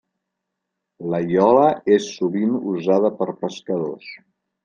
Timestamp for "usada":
2.73-3.11